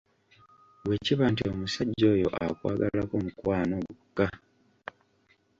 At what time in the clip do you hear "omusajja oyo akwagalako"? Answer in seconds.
1.51-3.15